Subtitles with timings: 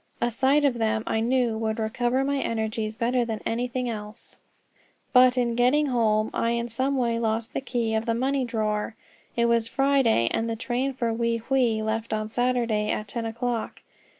[0.19, 4.35] A sight of them, I knew, would recover my energies better than anything else.
[5.13, 8.95] But in getting home I in some way lost the key of the money drawer.
[9.35, 13.83] It was Friday, and the train for Wei Hwei left on Saturday at ten o'clock.